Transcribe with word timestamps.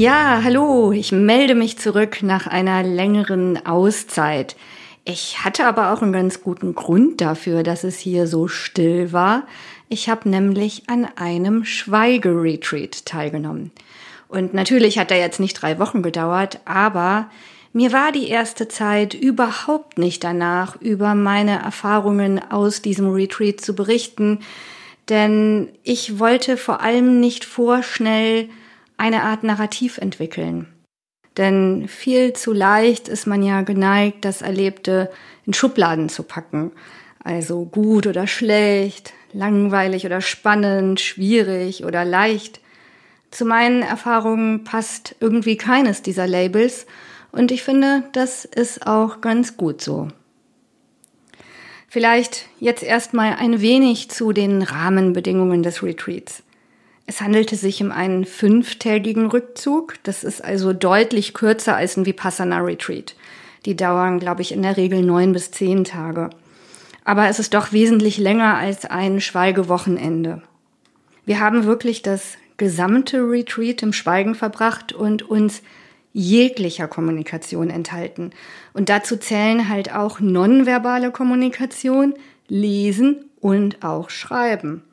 Ja, 0.00 0.40
hallo, 0.42 0.92
ich 0.92 1.12
melde 1.12 1.54
mich 1.54 1.76
zurück 1.76 2.22
nach 2.22 2.46
einer 2.46 2.82
längeren 2.82 3.66
Auszeit. 3.66 4.56
Ich 5.04 5.44
hatte 5.44 5.66
aber 5.66 5.92
auch 5.92 6.00
einen 6.00 6.14
ganz 6.14 6.40
guten 6.40 6.74
Grund 6.74 7.20
dafür, 7.20 7.62
dass 7.62 7.84
es 7.84 7.98
hier 7.98 8.26
so 8.26 8.48
still 8.48 9.12
war. 9.12 9.46
Ich 9.90 10.08
habe 10.08 10.26
nämlich 10.30 10.84
an 10.88 11.06
einem 11.16 11.66
Schweigeretreat 11.66 13.04
teilgenommen. 13.04 13.72
Und 14.26 14.54
natürlich 14.54 14.98
hat 14.98 15.10
er 15.10 15.18
jetzt 15.18 15.38
nicht 15.38 15.60
drei 15.60 15.78
Wochen 15.78 16.00
gedauert, 16.00 16.60
aber 16.64 17.28
mir 17.74 17.92
war 17.92 18.10
die 18.10 18.28
erste 18.28 18.68
Zeit 18.68 19.12
überhaupt 19.12 19.98
nicht 19.98 20.24
danach, 20.24 20.80
über 20.80 21.14
meine 21.14 21.60
Erfahrungen 21.62 22.40
aus 22.50 22.80
diesem 22.80 23.10
Retreat 23.10 23.60
zu 23.60 23.74
berichten, 23.74 24.38
denn 25.10 25.68
ich 25.82 26.18
wollte 26.18 26.56
vor 26.56 26.80
allem 26.80 27.20
nicht 27.20 27.44
vorschnell 27.44 28.48
eine 29.00 29.22
Art 29.22 29.44
Narrativ 29.44 29.96
entwickeln. 29.96 30.66
Denn 31.38 31.88
viel 31.88 32.34
zu 32.34 32.52
leicht 32.52 33.08
ist 33.08 33.26
man 33.26 33.42
ja 33.42 33.62
geneigt, 33.62 34.26
das 34.26 34.42
Erlebte 34.42 35.10
in 35.46 35.54
Schubladen 35.54 36.10
zu 36.10 36.22
packen. 36.22 36.70
Also 37.24 37.64
gut 37.64 38.06
oder 38.06 38.26
schlecht, 38.26 39.14
langweilig 39.32 40.04
oder 40.04 40.20
spannend, 40.20 41.00
schwierig 41.00 41.84
oder 41.86 42.04
leicht. 42.04 42.60
Zu 43.30 43.46
meinen 43.46 43.82
Erfahrungen 43.82 44.64
passt 44.64 45.16
irgendwie 45.20 45.56
keines 45.56 46.02
dieser 46.02 46.26
Labels 46.26 46.86
und 47.32 47.52
ich 47.52 47.62
finde, 47.62 48.04
das 48.12 48.44
ist 48.44 48.86
auch 48.86 49.22
ganz 49.22 49.56
gut 49.56 49.80
so. 49.80 50.08
Vielleicht 51.88 52.46
jetzt 52.58 52.82
erstmal 52.82 53.36
ein 53.36 53.62
wenig 53.62 54.10
zu 54.10 54.32
den 54.32 54.62
Rahmenbedingungen 54.62 55.62
des 55.62 55.82
Retreats. 55.82 56.42
Es 57.10 57.20
handelte 57.20 57.56
sich 57.56 57.82
um 57.82 57.90
einen 57.90 58.24
fünftägigen 58.24 59.26
Rückzug. 59.26 59.94
Das 60.04 60.22
ist 60.22 60.44
also 60.44 60.72
deutlich 60.72 61.34
kürzer 61.34 61.74
als 61.74 61.96
ein 61.96 62.06
Vipassana 62.06 62.60
Retreat. 62.60 63.16
Die 63.66 63.74
dauern, 63.74 64.20
glaube 64.20 64.42
ich, 64.42 64.52
in 64.52 64.62
der 64.62 64.76
Regel 64.76 65.02
neun 65.02 65.32
bis 65.32 65.50
zehn 65.50 65.82
Tage. 65.82 66.30
Aber 67.04 67.26
es 67.26 67.40
ist 67.40 67.52
doch 67.52 67.72
wesentlich 67.72 68.16
länger 68.16 68.58
als 68.58 68.84
ein 68.84 69.20
Schweigewochenende. 69.20 70.42
Wir 71.26 71.40
haben 71.40 71.64
wirklich 71.64 72.02
das 72.02 72.36
gesamte 72.58 73.18
Retreat 73.28 73.82
im 73.82 73.92
Schweigen 73.92 74.36
verbracht 74.36 74.92
und 74.92 75.28
uns 75.28 75.62
jeglicher 76.12 76.86
Kommunikation 76.86 77.70
enthalten. 77.70 78.30
Und 78.72 78.88
dazu 78.88 79.16
zählen 79.16 79.68
halt 79.68 79.92
auch 79.92 80.20
nonverbale 80.20 81.10
Kommunikation, 81.10 82.14
Lesen 82.46 83.24
und 83.40 83.82
auch 83.82 84.10
Schreiben. 84.10 84.84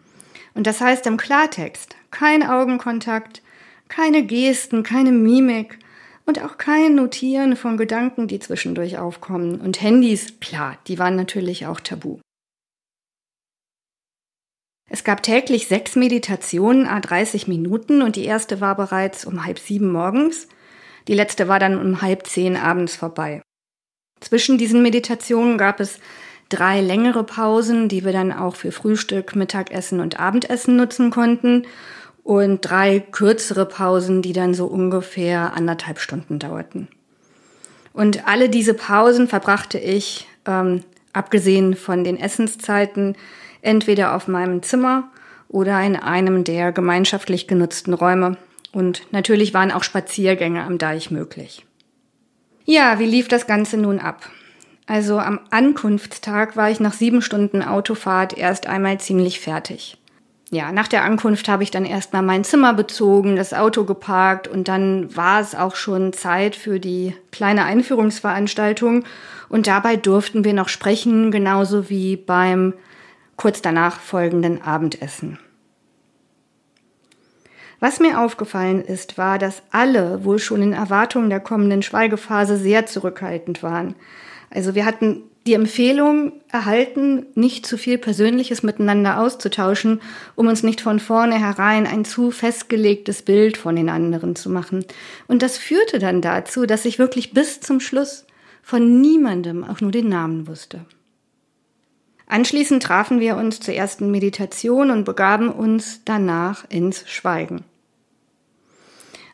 Und 0.55 0.65
das 0.65 0.81
heißt 0.81 1.05
im 1.05 1.17
Klartext, 1.17 1.96
kein 2.11 2.43
Augenkontakt, 2.43 3.41
keine 3.87 4.23
Gesten, 4.23 4.83
keine 4.83 5.11
Mimik 5.11 5.79
und 6.25 6.43
auch 6.43 6.57
kein 6.57 6.95
Notieren 6.95 7.55
von 7.55 7.77
Gedanken, 7.77 8.27
die 8.27 8.39
zwischendurch 8.39 8.97
aufkommen. 8.97 9.61
Und 9.61 9.81
Handys, 9.81 10.39
klar, 10.39 10.77
die 10.87 10.99
waren 10.99 11.15
natürlich 11.15 11.65
auch 11.65 11.79
tabu. 11.79 12.19
Es 14.89 15.03
gab 15.03 15.21
täglich 15.21 15.67
sechs 15.67 15.95
Meditationen, 15.95 16.87
a 16.87 16.99
30 16.99 17.47
Minuten 17.47 18.01
und 18.01 18.15
die 18.15 18.25
erste 18.25 18.61
war 18.61 18.75
bereits 18.75 19.25
um 19.25 19.45
halb 19.45 19.59
sieben 19.59 19.91
morgens. 19.91 20.47
Die 21.07 21.13
letzte 21.13 21.47
war 21.47 21.59
dann 21.59 21.77
um 21.77 22.01
halb 22.01 22.25
zehn 22.25 22.55
abends 22.55 22.95
vorbei. 22.95 23.41
Zwischen 24.19 24.57
diesen 24.57 24.81
Meditationen 24.81 25.57
gab 25.57 25.79
es 25.79 25.99
drei 26.49 26.81
längere 26.81 27.23
Pausen, 27.23 27.89
die 27.89 28.05
wir 28.05 28.13
dann 28.13 28.31
auch 28.31 28.55
für 28.55 28.71
Frühstück, 28.71 29.35
Mittagessen 29.35 29.99
und 29.99 30.19
Abendessen 30.19 30.75
nutzen 30.75 31.11
konnten 31.11 31.65
und 32.23 32.61
drei 32.61 32.99
kürzere 32.99 33.65
Pausen, 33.65 34.21
die 34.21 34.33
dann 34.33 34.53
so 34.53 34.65
ungefähr 34.65 35.53
anderthalb 35.53 35.99
Stunden 35.99 36.39
dauerten. 36.39 36.87
Und 37.93 38.27
alle 38.27 38.49
diese 38.49 38.73
Pausen 38.73 39.27
verbrachte 39.27 39.79
ich, 39.79 40.27
ähm, 40.45 40.83
abgesehen 41.13 41.75
von 41.75 42.03
den 42.03 42.17
Essenszeiten, 42.17 43.15
entweder 43.61 44.15
auf 44.15 44.27
meinem 44.27 44.61
Zimmer 44.61 45.09
oder 45.49 45.81
in 45.81 45.95
einem 45.95 46.43
der 46.43 46.71
gemeinschaftlich 46.71 47.47
genutzten 47.47 47.93
Räume. 47.93 48.37
Und 48.71 49.01
natürlich 49.11 49.53
waren 49.53 49.71
auch 49.71 49.83
Spaziergänge 49.83 50.63
am 50.63 50.77
Deich 50.77 51.09
möglich. 51.09 51.65
Ja, 52.65 52.99
wie 52.99 53.05
lief 53.05 53.27
das 53.27 53.47
Ganze 53.47 53.77
nun 53.77 53.99
ab? 53.99 54.29
Also 54.87 55.19
am 55.19 55.41
Ankunftstag 55.51 56.55
war 56.55 56.71
ich 56.71 56.79
nach 56.79 56.93
sieben 56.93 57.21
Stunden 57.21 57.61
Autofahrt 57.61 58.37
erst 58.37 58.67
einmal 58.67 58.99
ziemlich 58.99 59.41
fertig. 59.41 59.97
Ja, 60.49 60.71
nach 60.71 60.87
der 60.87 61.03
Ankunft 61.03 61.49
habe 61.49 61.63
ich 61.63 61.71
dann 61.71 61.83
erstmal 61.83 62.21
mein 62.21 62.45
Zimmer 62.45 62.73
bezogen, 62.73 63.35
das 63.35 63.53
Auto 63.53 63.83
geparkt 63.83 64.47
und 64.47 64.69
dann 64.69 65.13
war 65.13 65.41
es 65.41 65.55
auch 65.55 65.75
schon 65.75 66.13
Zeit 66.13 66.55
für 66.55 66.79
die 66.79 67.13
kleine 67.33 67.65
Einführungsveranstaltung 67.65 69.03
und 69.49 69.67
dabei 69.67 69.97
durften 69.97 70.45
wir 70.45 70.53
noch 70.53 70.69
sprechen, 70.69 71.31
genauso 71.31 71.89
wie 71.89 72.15
beim 72.15 72.73
kurz 73.35 73.61
danach 73.61 73.99
folgenden 73.99 74.61
Abendessen. 74.61 75.37
Was 77.81 77.99
mir 77.99 78.21
aufgefallen 78.21 78.81
ist, 78.81 79.17
war, 79.17 79.37
dass 79.39 79.61
alle 79.71 80.23
wohl 80.23 80.39
schon 80.39 80.61
in 80.61 80.73
Erwartung 80.73 81.29
der 81.29 81.41
kommenden 81.41 81.83
Schweigephase 81.83 82.55
sehr 82.55 82.85
zurückhaltend 82.85 83.61
waren. 83.63 83.95
Also 84.49 84.75
wir 84.75 84.85
hatten 84.85 85.23
die 85.47 85.53
Empfehlung 85.53 86.33
erhalten, 86.51 87.25
nicht 87.35 87.65
zu 87.65 87.77
viel 87.77 87.97
Persönliches 87.97 88.63
miteinander 88.63 89.19
auszutauschen, 89.19 90.01
um 90.35 90.47
uns 90.47 90.61
nicht 90.61 90.81
von 90.81 90.99
vornherein 90.99 91.87
ein 91.87 92.03
zu 92.03 92.31
festgelegtes 92.31 93.21
Bild 93.21 93.57
von 93.57 93.75
den 93.75 93.89
anderen 93.89 94.35
zu 94.35 94.49
machen. 94.49 94.85
Und 95.27 95.41
das 95.41 95.57
führte 95.57 95.99
dann 95.99 96.21
dazu, 96.21 96.65
dass 96.65 96.85
ich 96.85 96.99
wirklich 96.99 97.33
bis 97.33 97.61
zum 97.61 97.79
Schluss 97.79 98.25
von 98.61 98.99
niemandem 98.99 99.63
auch 99.63 99.79
nur 99.79 99.91
den 99.91 100.09
Namen 100.09 100.47
wusste. 100.47 100.85
Anschließend 102.27 102.83
trafen 102.83 103.21
wir 103.21 103.37
uns 103.37 103.61
zur 103.61 103.73
ersten 103.73 104.11
Meditation 104.11 104.91
und 104.91 105.05
begaben 105.05 105.49
uns 105.49 106.01
danach 106.03 106.65
ins 106.69 107.09
Schweigen. 107.09 107.63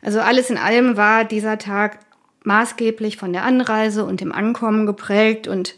Also 0.03 0.19
alles 0.19 0.51
in 0.51 0.57
allem 0.57 0.95
war 0.95 1.25
dieser 1.25 1.57
Tag 1.57 1.97
maßgeblich 2.43 3.17
von 3.17 3.33
der 3.33 3.43
Anreise 3.43 4.05
und 4.05 4.21
dem 4.21 4.31
Ankommen 4.31 4.85
geprägt 4.85 5.47
und 5.47 5.75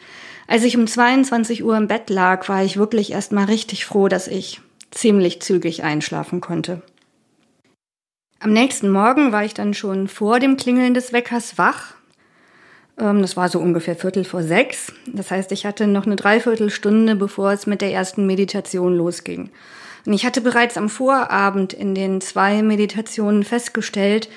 als 0.48 0.64
ich 0.64 0.78
um 0.78 0.86
22 0.86 1.64
Uhr 1.64 1.76
im 1.76 1.88
Bett 1.88 2.10
lag, 2.10 2.48
war 2.50 2.64
ich 2.64 2.78
wirklich 2.78 3.12
erstmal 3.12 3.46
richtig 3.46 3.86
froh, 3.86 4.08
dass 4.08 4.28
ich 4.28 4.62
ziemlich 4.92 5.42
zügig 5.42 5.84
einschlafen 5.84 6.40
konnte. 6.40 6.82
Am 8.40 8.54
nächsten 8.54 8.92
Morgen 8.92 9.32
war 9.32 9.44
ich 9.44 9.56
dann 9.56 9.74
schon 9.74 10.08
vor 10.08 10.40
dem 10.40 10.56
Klingeln 10.56 10.94
des 10.94 11.14
Weckers 11.14 11.58
wach. 11.58 11.96
Ähm, 13.00 13.22
das 13.22 13.36
war 13.36 13.50
so 13.50 13.60
ungefähr 13.60 13.96
Viertel 13.96 14.24
vor 14.24 14.44
sechs. 14.44 14.94
Das 15.08 15.32
heißt, 15.32 15.52
ich 15.52 15.66
hatte 15.66 15.88
noch 15.88 16.06
eine 16.06 16.16
Dreiviertelstunde, 16.16 17.16
bevor 17.16 17.52
es 17.52 17.66
mit 17.66 17.82
der 17.82 17.92
ersten 17.92 18.28
Meditation 18.28 18.96
losging. 18.96 19.50
Und 20.06 20.14
ich 20.14 20.26
hatte 20.26 20.42
bereits 20.42 20.78
am 20.78 20.90
Vorabend 20.90 21.74
in 21.74 21.96
den 21.96 22.22
zwei 22.22 22.62
Meditationen 22.62 23.44
festgestellt, 23.44 24.30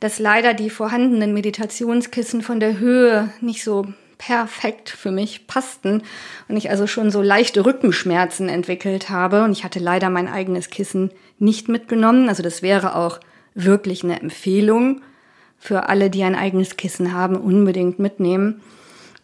dass 0.00 0.18
leider 0.18 0.54
die 0.54 0.70
vorhandenen 0.70 1.34
Meditationskissen 1.34 2.42
von 2.42 2.60
der 2.60 2.78
Höhe 2.78 3.30
nicht 3.40 3.64
so 3.64 3.86
perfekt 4.18 4.90
für 4.90 5.10
mich 5.10 5.46
passten 5.46 6.02
und 6.48 6.56
ich 6.56 6.70
also 6.70 6.86
schon 6.86 7.10
so 7.10 7.22
leichte 7.22 7.64
Rückenschmerzen 7.64 8.48
entwickelt 8.48 9.10
habe 9.10 9.44
und 9.44 9.52
ich 9.52 9.64
hatte 9.64 9.78
leider 9.78 10.10
mein 10.10 10.28
eigenes 10.28 10.70
Kissen 10.70 11.10
nicht 11.38 11.68
mitgenommen. 11.68 12.28
Also 12.28 12.42
das 12.42 12.62
wäre 12.62 12.96
auch 12.96 13.20
wirklich 13.54 14.02
eine 14.04 14.20
Empfehlung 14.20 15.02
für 15.56 15.88
alle, 15.88 16.10
die 16.10 16.22
ein 16.24 16.34
eigenes 16.34 16.76
Kissen 16.76 17.12
haben, 17.12 17.36
unbedingt 17.36 17.98
mitnehmen. 17.98 18.60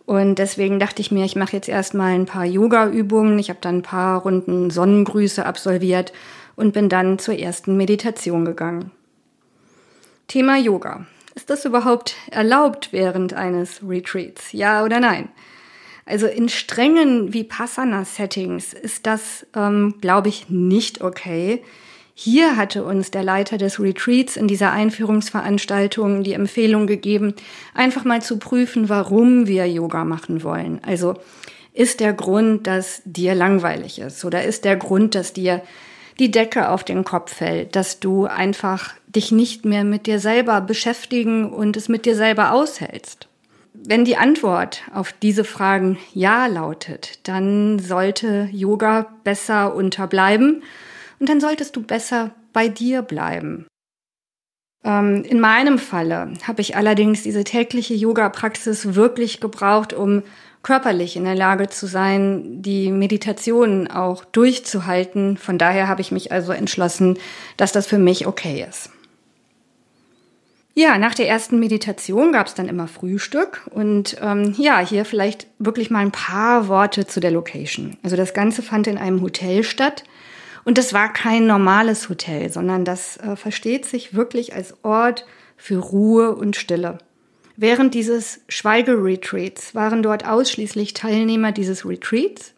Und 0.06 0.38
deswegen 0.38 0.79
dachte 0.79 1.00
ich 1.00 1.11
mir, 1.11 1.25
ich 1.25 1.37
mache 1.37 1.56
jetzt 1.56 1.69
erstmal 1.69 2.15
ein 2.15 2.27
paar 2.27 2.44
Yoga-Übungen. 2.44 3.38
Ich 3.38 3.49
habe 3.49 3.61
dann 3.62 3.79
ein 3.79 3.82
paar 3.82 4.23
Runden 4.23 4.70
Sonnengrüße 4.70 5.47
absolviert 5.47 6.12
und 6.56 6.73
bin 6.73 6.88
dann 6.88 7.19
zur 7.19 7.38
ersten 7.38 7.77
Meditation 7.77 8.44
gegangen. 8.44 8.91
Thema 10.29 10.59
Yoga. 10.59 11.06
Ist 11.35 11.50
das 11.50 11.65
überhaupt 11.65 12.15
erlaubt 12.31 12.88
während 12.93 13.35
eines 13.35 13.81
Retreats? 13.87 14.53
Ja 14.53 14.85
oder 14.85 15.00
nein? 15.00 15.29
Also 16.06 16.26
in 16.26 16.49
strengen 16.49 17.32
Vipassana-Settings 17.32 18.75
ist 18.75 19.06
das, 19.06 19.47
ähm, 19.56 19.94
glaube 20.00 20.29
ich, 20.29 20.50
nicht 20.50 21.00
okay. 21.03 21.62
Hier 22.15 22.56
hatte 22.56 22.85
uns 22.85 23.11
der 23.11 23.25
Leiter 23.25 23.59
des 23.59 23.81
Retreats 23.81 24.37
in 24.37 24.47
dieser 24.47 24.71
Einführungsveranstaltung 24.71 26.23
die 26.23 26.35
Empfehlung 26.35 26.87
gegeben, 26.87 27.35
einfach 27.75 28.05
mal 28.05 28.23
zu 28.23 28.38
prüfen, 28.38 28.88
warum 28.88 29.49
wir 29.49 29.67
Yoga 29.67 30.05
machen 30.05 30.44
wollen. 30.44 30.81
Also 30.85 31.15
ist 31.73 31.99
der 31.99 32.12
Grund, 32.12 32.69
dass 32.69 33.03
dir 33.05 33.35
langweilig 33.35 33.99
ist 33.99 34.25
oder 34.25 34.44
ist 34.44 34.65
der 34.65 34.77
Grund, 34.77 35.17
dass 35.17 35.32
dir 35.32 35.62
die 36.19 36.31
Decke 36.31 36.69
auf 36.69 36.84
den 36.84 37.05
Kopf 37.05 37.34
fällt, 37.34 37.76
dass 37.76 38.00
du 38.00 38.26
einfach 38.26 38.94
dich 39.06 39.32
nicht 39.32 39.64
mehr 39.64 39.84
mit 39.84 40.06
dir 40.06 40.19
selber 40.19 40.61
beschäftigen 40.61 41.52
und 41.52 41.76
es 41.76 41.88
mit 41.88 42.06
dir 42.06 42.16
selber 42.16 42.52
aushältst. 42.52 43.28
Wenn 43.72 44.05
die 44.05 44.16
Antwort 44.16 44.82
auf 44.94 45.12
diese 45.12 45.44
Fragen 45.44 45.99
Ja 46.12 46.46
lautet, 46.46 47.19
dann 47.28 47.81
sollte 47.81 48.49
Yoga 48.52 49.06
besser 49.25 49.75
unterbleiben 49.75 50.62
und 51.19 51.28
dann 51.28 51.40
solltest 51.40 51.75
du 51.75 51.82
besser 51.82 52.31
bei 52.52 52.69
dir 52.69 53.02
bleiben. 53.02 53.67
Ähm, 54.84 55.25
in 55.25 55.40
meinem 55.40 55.78
Falle 55.78 56.34
habe 56.46 56.60
ich 56.60 56.76
allerdings 56.76 57.22
diese 57.22 57.43
tägliche 57.43 57.94
Yoga-Praxis 57.94 58.94
wirklich 58.94 59.40
gebraucht, 59.40 59.93
um 59.93 60.22
körperlich 60.64 61.14
in 61.14 61.25
der 61.25 61.37
Lage 61.37 61.69
zu 61.69 61.87
sein, 61.87 62.62
die 62.62 62.90
Meditation 62.90 63.87
auch 63.87 64.25
durchzuhalten. 64.25 65.37
Von 65.37 65.58
daher 65.58 65.87
habe 65.87 66.00
ich 66.00 66.11
mich 66.11 66.32
also 66.32 66.50
entschlossen, 66.50 67.19
dass 67.56 67.70
das 67.70 67.87
für 67.87 67.99
mich 67.99 68.26
okay 68.26 68.66
ist. 68.69 68.90
Ja, 70.76 70.99
nach 70.99 71.14
der 71.14 71.28
ersten 71.28 71.61
Meditation 71.61 72.32
gab 72.32 72.49
es 72.49 72.55
dann 72.55 72.69
immer 72.69 72.88
Frühstück 72.88 73.62
und 73.70 74.16
ähm, 74.20 74.56
ja, 74.58 74.81
hier 74.81 75.05
vielleicht 75.05 75.46
wirklich 75.61 75.88
mal 75.88 76.00
ein 76.00 76.11
paar 76.11 76.67
Worte 76.67 77.06
zu 77.06 77.20
der 77.20 77.31
Location. 77.31 77.96
Also 78.02 78.17
das 78.17 78.34
Ganze 78.34 78.60
fand 78.60 78.88
in 78.88 78.99
einem 78.99 79.22
Hotel 79.22 79.62
statt 79.62 80.02
und 80.64 80.76
das 80.76 80.93
war 80.93 81.12
kein 81.12 81.46
normales 81.46 82.08
Hotel, 82.08 82.50
sondern 82.50 82.84
das 82.84 83.19
äh, 83.19 83.37
versteht 83.37 83.87
sich 83.87 84.14
wirklich 84.14 84.55
als 84.55 84.75
Ort 84.82 85.26
für 85.56 85.78
Ruhe 85.78 86.34
und 86.34 86.56
Stille. 86.56 86.99
Während 87.56 87.95
dieses 87.95 88.41
Schweigeretreats 88.49 89.75
waren 89.75 90.03
dort 90.03 90.27
ausschließlich 90.27 90.95
Teilnehmer 90.95 91.53
dieses 91.53 91.87
Retreats 91.87 92.53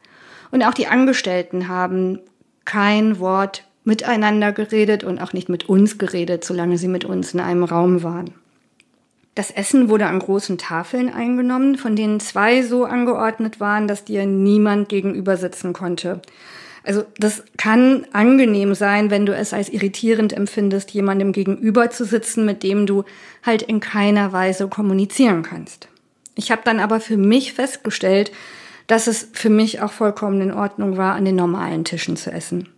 und 0.51 0.63
auch 0.63 0.75
die 0.75 0.87
Angestellten 0.87 1.69
haben 1.69 2.21
kein 2.65 3.19
Wort 3.19 3.65
miteinander 3.85 4.53
geredet 4.53 5.05
und 5.05 5.21
auch 5.21 5.33
nicht 5.33 5.49
mit 5.49 5.69
uns 5.69 5.99
geredet, 5.99 6.45
solange 6.45 6.79
sie 6.79 6.89
mit 6.89 7.05
uns 7.05 7.35
in 7.35 7.41
einem 7.41 7.65
Raum 7.65 8.03
waren. 8.03 8.35
Das 9.37 9.51
Essen 9.51 9.91
wurde 9.91 10.07
an 10.07 10.19
großen 10.19 10.57
Tafeln 10.57 11.13
eingenommen, 11.13 11.77
von 11.77 11.95
denen 11.95 12.21
zwei 12.21 12.63
so 12.63 12.87
angeordnet 12.87 13.61
waren, 13.61 13.87
dass 13.87 14.05
dir 14.05 14.25
niemand 14.25 14.89
gegenüber 14.89 15.37
sitzen 15.37 15.75
konnte. 15.75 16.23
Also 16.87 17.05
das 17.19 17.43
kann 17.57 18.07
angenehm 18.13 18.77
sein, 18.77 19.11
wenn 19.11 19.27
du 19.27 19.35
es 19.35 19.53
als 19.53 19.69
irritierend 19.69 20.33
empfindest, 20.33 20.93
jemandem 20.93 21.33
gegenüber 21.33 21.91
zu 21.91 22.05
sitzen, 22.05 22.45
mit 22.45 22.63
dem 22.63 22.87
du 22.87 23.03
halt 23.45 23.63
in 23.63 23.81
keiner 23.81 24.33
Weise 24.33 24.69
kommunizieren 24.69 25.43
kannst. 25.43 25.89
Ich 26.37 26.53
habe 26.53 26.63
dann 26.65 26.79
aber 26.79 27.01
für 27.01 27.17
mich 27.17 27.55
festgestellt, 27.55 28.31
dass 28.87 29.09
es 29.09 29.29
für 29.33 29.51
mich 29.51 29.81
auch 29.81 29.91
vollkommen 29.91 30.41
in 30.41 30.53
Ordnung 30.53 30.97
war, 30.97 31.15
an 31.17 31.25
den 31.25 31.35
normalen 31.35 31.85
Tischen 31.85 32.17
zu 32.17 32.31
essen. 32.31 32.69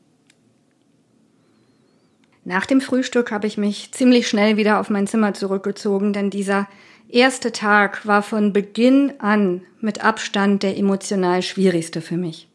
Nach 2.47 2.65
dem 2.65 2.81
Frühstück 2.81 3.31
habe 3.31 3.47
ich 3.47 3.59
mich 3.59 3.93
ziemlich 3.93 4.27
schnell 4.27 4.57
wieder 4.57 4.81
auf 4.81 4.89
mein 4.89 5.07
Zimmer 5.07 5.35
zurückgezogen, 5.35 6.15
denn 6.15 6.31
dieser 6.31 6.67
erste 7.11 7.53
Tag 7.53 8.07
war 8.07 8.23
von 8.23 8.55
Beginn 8.55 9.13
an 9.19 9.61
mit 9.83 10.03
Abstand 10.03 10.63
der 10.63 10.79
emotional 10.79 11.43
schwierigste 11.43 12.01
für 12.01 12.17
mich. 12.17 12.49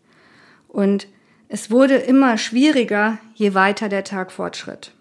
Und 0.68 1.06
es 1.54 1.70
wurde 1.70 1.98
immer 1.98 2.40
schwieriger, 2.40 3.20
je 3.36 3.54
weiter 3.54 3.88
der 3.88 4.04
Tag 4.04 4.32
fortschritt. 4.32 4.92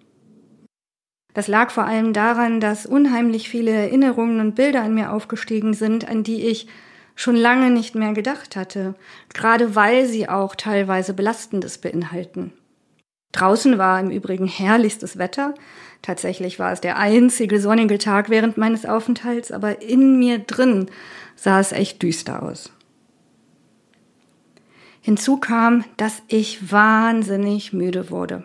Das 1.33 1.49
lag 1.49 1.71
vor 1.71 1.85
allem 1.85 2.13
daran, 2.13 2.61
dass 2.61 2.85
unheimlich 2.85 3.49
viele 3.49 3.71
Erinnerungen 3.71 4.39
und 4.39 4.55
Bilder 4.55 4.83
an 4.83 4.93
mir 4.93 5.13
aufgestiegen 5.13 5.73
sind, 5.73 6.07
an 6.07 6.25
die 6.25 6.43
ich 6.43 6.67
schon 7.15 7.37
lange 7.37 7.71
nicht 7.71 7.95
mehr 7.95 8.13
gedacht 8.13 8.55
hatte, 8.55 8.95
gerade 9.33 9.75
weil 9.75 10.05
sie 10.05 10.29
auch 10.29 10.55
teilweise 10.55 11.15
Belastendes 11.15 11.79
beinhalten. 11.79 12.53
Draußen 13.33 13.79
war 13.79 13.99
im 13.99 14.11
Übrigen 14.11 14.47
herrlichstes 14.47 15.17
Wetter. 15.17 15.55
Tatsächlich 16.03 16.59
war 16.59 16.71
es 16.71 16.83
der 16.83 16.99
einzige 16.99 17.61
sonnige 17.61 17.97
Tag 17.97 18.29
während 18.29 18.59
meines 18.59 18.85
Aufenthalts, 18.85 19.53
aber 19.53 19.81
in 19.81 20.19
mir 20.19 20.39
drin 20.41 20.91
sah 21.35 21.61
es 21.61 21.73
echt 21.73 22.03
düster 22.03 22.43
aus. 22.43 22.73
Hinzu 25.03 25.37
kam, 25.37 25.85
dass 25.97 26.23
ich 26.29 26.73
wahnsinnig 26.73 27.73
müde 27.73 28.11
wurde. 28.11 28.45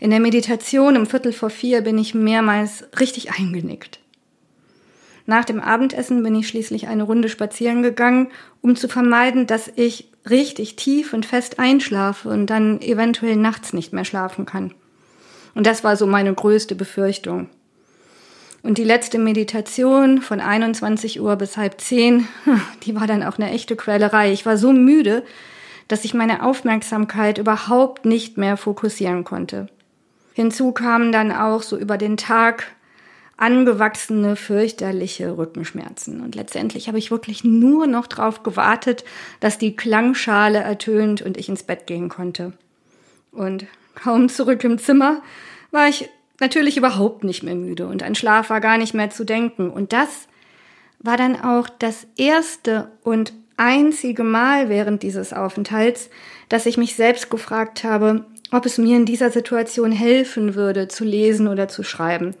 In 0.00 0.10
der 0.10 0.20
Meditation 0.20 0.96
um 0.96 1.06
Viertel 1.06 1.32
vor 1.32 1.48
vier 1.48 1.80
bin 1.80 1.96
ich 1.96 2.14
mehrmals 2.14 2.84
richtig 2.98 3.38
eingenickt. 3.38 4.00
Nach 5.26 5.44
dem 5.44 5.60
Abendessen 5.60 6.22
bin 6.22 6.34
ich 6.34 6.48
schließlich 6.48 6.88
eine 6.88 7.04
Runde 7.04 7.28
spazieren 7.28 7.82
gegangen, 7.82 8.28
um 8.60 8.76
zu 8.76 8.88
vermeiden, 8.88 9.46
dass 9.46 9.72
ich 9.74 10.10
richtig 10.28 10.76
tief 10.76 11.14
und 11.14 11.24
fest 11.24 11.58
einschlafe 11.58 12.28
und 12.28 12.46
dann 12.46 12.80
eventuell 12.82 13.36
nachts 13.36 13.72
nicht 13.72 13.92
mehr 13.92 14.04
schlafen 14.04 14.44
kann. 14.44 14.74
Und 15.54 15.66
das 15.66 15.84
war 15.84 15.96
so 15.96 16.06
meine 16.06 16.34
größte 16.34 16.74
Befürchtung. 16.74 17.48
Und 18.64 18.78
die 18.78 18.84
letzte 18.84 19.18
Meditation 19.18 20.22
von 20.22 20.40
21 20.40 21.20
Uhr 21.20 21.36
bis 21.36 21.58
halb 21.58 21.82
zehn, 21.82 22.26
die 22.84 22.96
war 22.96 23.06
dann 23.06 23.22
auch 23.22 23.38
eine 23.38 23.50
echte 23.50 23.76
Quälerei. 23.76 24.32
Ich 24.32 24.46
war 24.46 24.56
so 24.56 24.72
müde, 24.72 25.22
dass 25.86 26.06
ich 26.06 26.14
meine 26.14 26.42
Aufmerksamkeit 26.42 27.36
überhaupt 27.36 28.06
nicht 28.06 28.38
mehr 28.38 28.56
fokussieren 28.56 29.22
konnte. 29.22 29.66
Hinzu 30.32 30.72
kamen 30.72 31.12
dann 31.12 31.30
auch 31.30 31.62
so 31.62 31.76
über 31.76 31.98
den 31.98 32.16
Tag 32.16 32.72
angewachsene, 33.36 34.34
fürchterliche 34.34 35.36
Rückenschmerzen. 35.36 36.22
Und 36.22 36.34
letztendlich 36.34 36.88
habe 36.88 36.98
ich 36.98 37.10
wirklich 37.10 37.44
nur 37.44 37.86
noch 37.86 38.06
darauf 38.06 38.44
gewartet, 38.44 39.04
dass 39.40 39.58
die 39.58 39.76
Klangschale 39.76 40.60
ertönt 40.60 41.20
und 41.20 41.36
ich 41.36 41.50
ins 41.50 41.64
Bett 41.64 41.86
gehen 41.86 42.08
konnte. 42.08 42.54
Und 43.30 43.66
kaum 43.94 44.30
zurück 44.30 44.64
im 44.64 44.78
Zimmer 44.78 45.20
war 45.70 45.86
ich 45.86 46.08
natürlich 46.40 46.76
überhaupt 46.76 47.24
nicht 47.24 47.42
mehr 47.42 47.54
müde 47.54 47.86
und 47.86 48.02
an 48.02 48.14
Schlaf 48.14 48.50
war 48.50 48.60
gar 48.60 48.78
nicht 48.78 48.94
mehr 48.94 49.10
zu 49.10 49.24
denken. 49.24 49.70
Und 49.70 49.92
das 49.92 50.28
war 50.98 51.16
dann 51.16 51.40
auch 51.40 51.68
das 51.68 52.06
erste 52.16 52.90
und 53.02 53.32
einzige 53.56 54.24
Mal 54.24 54.68
während 54.68 55.02
dieses 55.02 55.32
Aufenthalts, 55.32 56.10
dass 56.48 56.66
ich 56.66 56.76
mich 56.76 56.96
selbst 56.96 57.30
gefragt 57.30 57.84
habe, 57.84 58.24
ob 58.50 58.66
es 58.66 58.78
mir 58.78 58.96
in 58.96 59.06
dieser 59.06 59.30
Situation 59.30 59.92
helfen 59.92 60.54
würde, 60.54 60.88
zu 60.88 61.04
lesen 61.04 61.48
oder 61.48 61.68
zu 61.68 61.82
schreiben. 61.82 62.34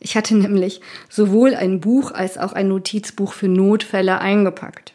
Ich 0.00 0.16
hatte 0.16 0.36
nämlich 0.36 0.80
sowohl 1.08 1.54
ein 1.54 1.80
Buch 1.80 2.12
als 2.12 2.38
auch 2.38 2.52
ein 2.52 2.68
Notizbuch 2.68 3.32
für 3.32 3.48
Notfälle 3.48 4.20
eingepackt. 4.20 4.94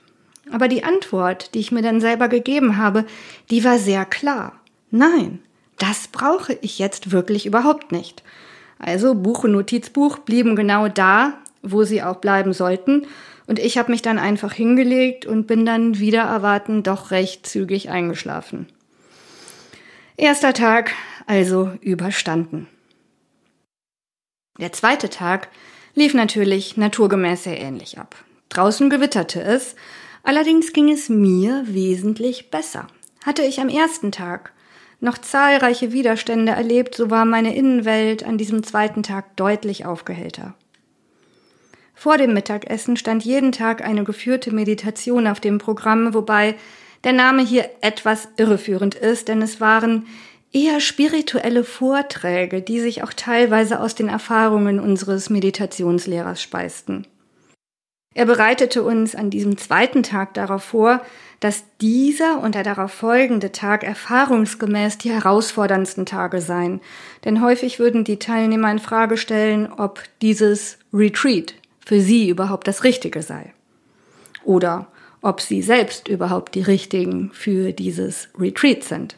Aber 0.52 0.68
die 0.68 0.84
Antwort, 0.84 1.54
die 1.54 1.60
ich 1.60 1.72
mir 1.72 1.82
dann 1.82 2.02
selber 2.02 2.28
gegeben 2.28 2.78
habe, 2.78 3.06
die 3.50 3.64
war 3.64 3.80
sehr 3.80 4.06
klar. 4.06 4.60
Nein, 4.92 5.40
das 5.80 6.08
brauche 6.08 6.58
ich 6.62 6.80
jetzt 6.80 7.12
wirklich 7.12 7.46
überhaupt 7.46 7.92
nicht. 7.92 8.24
Also 8.84 9.16
Buch 9.16 9.46
und 9.46 9.54
Notizbuch 9.54 10.20
blieben 10.20 10.58
genau 10.58 10.90
da, 10.90 11.40
wo 11.62 11.84
sie 11.84 12.04
auch 12.04 12.18
bleiben 12.18 12.52
sollten. 12.52 13.08
Und 13.48 13.60
ich 13.60 13.78
habe 13.78 13.92
mich 13.92 14.02
dann 14.02 14.20
einfach 14.20 14.52
hingelegt 14.52 15.26
und 15.26 15.48
bin 15.48 15.66
dann 15.66 16.00
wieder 16.00 16.24
erwarten 16.24 16.84
doch 16.84 17.12
recht 17.12 17.48
zügig 17.48 17.90
eingeschlafen. 17.90 18.68
Erster 20.18 20.54
Tag 20.54 20.92
also 21.28 21.72
überstanden. 21.82 22.68
Der 24.60 24.74
zweite 24.74 25.10
Tag 25.10 25.50
lief 25.96 26.14
natürlich 26.14 26.78
naturgemäß 26.78 27.46
sehr 27.46 27.60
ähnlich 27.60 27.98
ab. 27.98 28.16
Draußen 28.50 28.90
gewitterte 28.90 29.42
es, 29.42 29.76
allerdings 30.24 30.74
ging 30.74 30.92
es 30.92 31.10
mir 31.10 31.64
wesentlich 31.68 32.52
besser. 32.52 32.88
Hatte 33.26 33.44
ich 33.44 33.62
am 33.62 33.70
ersten 33.70 34.12
Tag 34.12 34.53
noch 35.04 35.18
zahlreiche 35.18 35.92
Widerstände 35.92 36.54
erlebt, 36.54 36.96
so 36.96 37.12
war 37.12 37.26
meine 37.26 37.56
Innenwelt 37.56 38.24
an 38.26 38.38
diesem 38.38 38.64
zweiten 38.64 39.04
Tag 39.04 39.36
deutlich 39.36 39.86
aufgehellter. 39.86 40.56
Vor 41.94 42.18
dem 42.18 42.34
Mittagessen 42.34 42.96
stand 42.96 43.24
jeden 43.24 43.52
Tag 43.52 43.84
eine 43.84 44.06
geführte 44.06 44.54
Meditation 44.54 45.28
auf 45.28 45.42
dem 45.42 45.58
Programm, 45.58 46.14
wobei 46.14 46.56
der 47.04 47.14
Name 47.14 47.44
hier 47.44 47.70
etwas 47.82 48.30
irreführend 48.38 48.96
ist, 48.96 49.28
denn 49.28 49.42
es 49.42 49.60
waren 49.60 50.08
eher 50.54 50.80
spirituelle 50.80 51.66
Vorträge, 51.66 52.62
die 52.62 52.80
sich 52.80 53.04
auch 53.04 53.14
teilweise 53.14 53.82
aus 53.82 53.96
den 53.96 54.08
Erfahrungen 54.08 54.80
unseres 54.80 55.30
Meditationslehrers 55.30 56.42
speisten. 56.42 57.06
Er 58.14 58.26
bereitete 58.26 58.84
uns 58.84 59.16
an 59.16 59.30
diesem 59.30 59.58
zweiten 59.58 60.04
Tag 60.04 60.34
darauf 60.34 60.64
vor, 60.64 61.02
dass 61.40 61.64
dieser 61.82 62.40
und 62.42 62.56
der 62.56 62.64
darauf 62.64 62.92
folgende 62.92 63.52
Tag 63.52 63.84
erfahrungsgemäß 63.84 64.98
die 65.00 65.12
herausforderndsten 65.12 66.06
Tage 66.06 66.40
seien, 66.40 66.80
denn 67.26 67.42
häufig 67.42 67.80
würden 67.80 68.04
die 68.04 68.20
Teilnehmer 68.20 68.72
in 68.72 68.80
Frage 68.80 69.18
stellen, 69.18 69.72
ob 69.72 70.04
dieses 70.22 70.78
Retreat 70.94 71.56
für 71.86 72.00
sie 72.00 72.30
überhaupt 72.30 72.68
das 72.68 72.84
Richtige 72.84 73.22
sei. 73.22 73.54
Oder 74.44 74.88
ob 75.22 75.42
sie 75.42 75.62
selbst 75.62 76.08
überhaupt 76.08 76.56
die 76.56 76.62
Richtigen 76.62 77.32
für 77.34 77.74
dieses 77.74 78.30
Retreat 78.40 78.84
sind. 78.84 79.16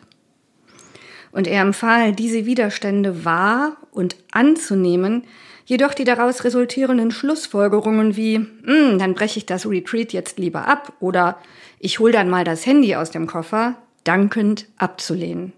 Und 1.31 1.47
er 1.47 1.61
empfahl, 1.61 2.13
diese 2.13 2.45
Widerstände 2.45 3.25
wahr 3.25 3.75
und 3.91 4.15
anzunehmen, 4.31 5.25
jedoch 5.65 5.93
die 5.93 6.03
daraus 6.03 6.43
resultierenden 6.43 7.11
Schlussfolgerungen 7.11 8.15
wie, 8.15 8.35
hm, 8.35 8.97
dann 8.97 9.13
breche 9.13 9.39
ich 9.39 9.45
das 9.45 9.67
Retreat 9.67 10.13
jetzt 10.13 10.39
lieber 10.39 10.67
ab 10.67 10.93
oder 10.99 11.37
ich 11.79 11.99
hol 11.99 12.11
dann 12.11 12.29
mal 12.29 12.43
das 12.43 12.65
Handy 12.65 12.95
aus 12.95 13.11
dem 13.11 13.27
Koffer, 13.27 13.75
dankend 14.03 14.67
abzulehnen. 14.77 15.53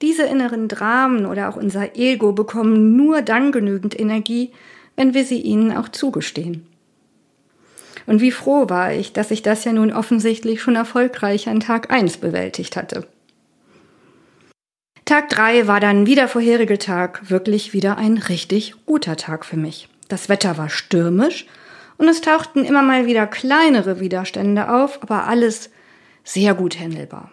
Diese 0.00 0.22
inneren 0.22 0.68
Dramen 0.68 1.26
oder 1.26 1.48
auch 1.48 1.56
unser 1.56 1.96
Ego 1.96 2.32
bekommen 2.32 2.96
nur 2.96 3.20
dann 3.22 3.50
genügend 3.50 3.98
Energie, 3.98 4.52
wenn 4.96 5.12
wir 5.12 5.24
sie 5.24 5.40
ihnen 5.40 5.76
auch 5.76 5.88
zugestehen. 5.88 6.66
Und 8.06 8.20
wie 8.20 8.30
froh 8.30 8.70
war 8.70 8.92
ich, 8.92 9.12
dass 9.12 9.30
ich 9.30 9.42
das 9.42 9.64
ja 9.64 9.72
nun 9.72 9.92
offensichtlich 9.92 10.62
schon 10.62 10.76
erfolgreich 10.76 11.48
an 11.48 11.60
Tag 11.60 11.90
eins 11.90 12.16
bewältigt 12.16 12.76
hatte. 12.76 13.06
Tag 15.08 15.30
drei 15.30 15.66
war 15.66 15.80
dann 15.80 16.04
wie 16.04 16.16
der 16.16 16.28
vorherige 16.28 16.76
Tag 16.76 17.30
wirklich 17.30 17.72
wieder 17.72 17.96
ein 17.96 18.18
richtig 18.18 18.74
guter 18.84 19.16
Tag 19.16 19.46
für 19.46 19.56
mich. 19.56 19.88
Das 20.08 20.28
Wetter 20.28 20.58
war 20.58 20.68
stürmisch 20.68 21.46
und 21.96 22.08
es 22.08 22.20
tauchten 22.20 22.62
immer 22.62 22.82
mal 22.82 23.06
wieder 23.06 23.26
kleinere 23.26 24.00
Widerstände 24.00 24.70
auf, 24.70 25.02
aber 25.02 25.24
alles 25.24 25.70
sehr 26.24 26.52
gut 26.52 26.78
händelbar. 26.78 27.32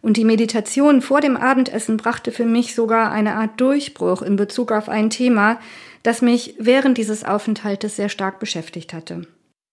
Und 0.00 0.16
die 0.16 0.24
Meditation 0.24 1.02
vor 1.02 1.20
dem 1.20 1.36
Abendessen 1.36 1.98
brachte 1.98 2.32
für 2.32 2.46
mich 2.46 2.74
sogar 2.74 3.12
eine 3.12 3.34
Art 3.34 3.60
Durchbruch 3.60 4.22
in 4.22 4.36
Bezug 4.36 4.72
auf 4.72 4.88
ein 4.88 5.10
Thema, 5.10 5.60
das 6.02 6.22
mich 6.22 6.54
während 6.58 6.96
dieses 6.96 7.22
Aufenthaltes 7.22 7.96
sehr 7.96 8.08
stark 8.08 8.38
beschäftigt 8.38 8.94
hatte. 8.94 9.26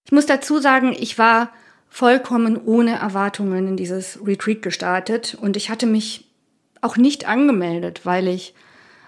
Ich 0.06 0.12
muss 0.12 0.26
dazu 0.26 0.60
sagen, 0.60 0.94
ich 1.00 1.18
war 1.18 1.50
vollkommen 1.88 2.58
ohne 2.58 3.00
Erwartungen 3.00 3.70
in 3.70 3.78
dieses 3.78 4.20
Retreat 4.28 4.62
gestartet 4.62 5.38
und 5.40 5.56
ich 5.56 5.70
hatte 5.70 5.86
mich 5.86 6.27
auch 6.82 6.98
nicht 6.98 7.28
angemeldet, 7.28 8.06
weil 8.06 8.28
ich 8.28 8.54